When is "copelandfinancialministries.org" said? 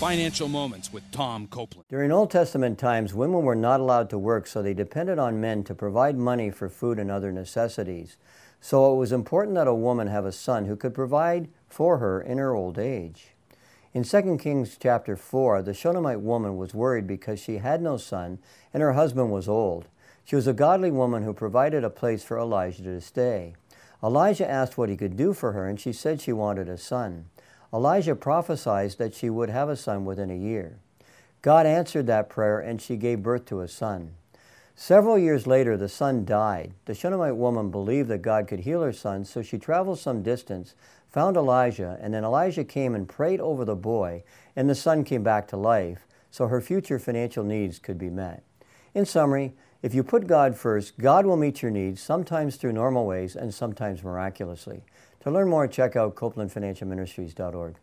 56.14-57.76